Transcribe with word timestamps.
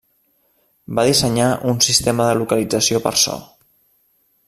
Va 0.99 1.03
dissenyar 1.09 1.51
un 1.73 1.83
sistema 1.89 2.29
de 2.31 2.41
localització 2.43 3.03
per 3.09 3.15
so. 3.27 3.37